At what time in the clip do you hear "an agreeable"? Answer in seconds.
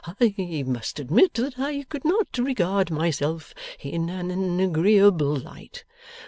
4.09-5.35